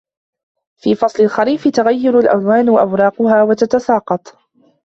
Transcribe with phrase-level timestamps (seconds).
[0.77, 4.37] في فصل الخريف تغير الأوراق ألوانها و تتساقط.